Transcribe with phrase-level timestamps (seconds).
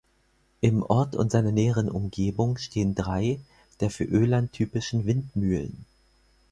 [0.61, 3.39] Im Ort und seiner näheren Umgebung stehen drei
[3.81, 5.85] der für Öland typischen Windmühlen.